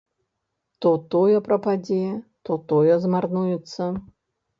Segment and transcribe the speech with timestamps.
[0.85, 1.99] То тое прападзе,
[2.49, 3.83] то тое змарнуецца.